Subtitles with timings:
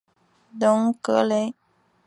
[0.59, 1.53] 隆格雷。